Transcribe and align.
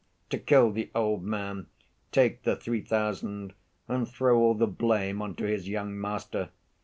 To 0.31 0.39
kill 0.39 0.71
the 0.71 0.89
old 0.95 1.21
man, 1.23 1.67
take 2.11 2.41
the 2.41 2.55
three 2.55 2.81
thousand, 2.81 3.53
and 3.87 4.09
throw 4.09 4.39
all 4.39 4.55
the 4.55 4.65
blame 4.65 5.21
on 5.21 5.35
to 5.35 5.43
his 5.45 5.69
young 5.69 5.95
master. 6.01 6.49